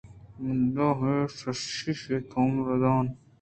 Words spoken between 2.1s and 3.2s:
توم رُدان